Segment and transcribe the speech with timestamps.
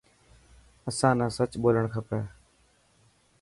[0.89, 2.19] اسان نا سچ ٻولڻ کپي.